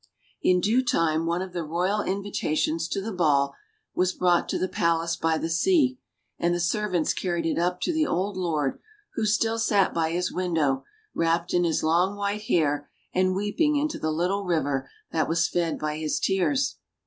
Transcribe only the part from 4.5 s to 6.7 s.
the Palace by the sea, and the